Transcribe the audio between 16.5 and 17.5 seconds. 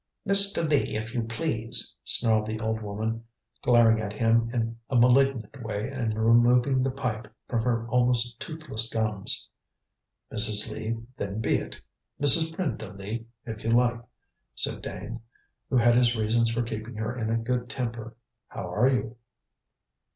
keeping her in a